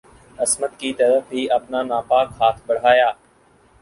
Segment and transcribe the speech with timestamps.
[0.37, 3.11] عصمت کی طرف بھی اپنا ناپاک ہاتھ بڑھایا